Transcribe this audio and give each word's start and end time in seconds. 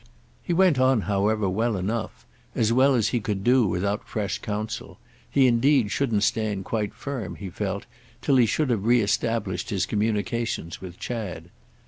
He 0.41 0.51
went 0.51 0.79
on 0.79 1.01
however 1.01 1.47
well 1.47 1.77
enough, 1.77 2.25
as 2.55 2.73
well 2.73 2.95
as 2.95 3.09
he 3.09 3.19
could 3.19 3.43
do 3.43 3.67
without 3.67 4.07
fresh 4.07 4.39
counsel; 4.39 4.97
he 5.29 5.45
indeed 5.45 5.91
shouldn't 5.91 6.23
stand 6.23 6.65
quite 6.65 6.95
firm, 6.95 7.35
he 7.35 7.51
felt, 7.51 7.85
till 8.19 8.37
he 8.37 8.47
should 8.47 8.71
have 8.71 8.85
re 8.85 8.99
established 9.01 9.69
his 9.69 9.85
communications 9.85 10.81
with 10.81 10.97
Chad. 10.97 11.51